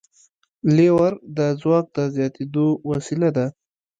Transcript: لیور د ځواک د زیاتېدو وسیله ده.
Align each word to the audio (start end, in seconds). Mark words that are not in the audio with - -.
لیور 0.75 1.13
د 1.37 1.39
ځواک 1.61 1.85
د 1.95 1.97
زیاتېدو 2.15 2.65
وسیله 2.89 3.29
ده. 3.37 3.45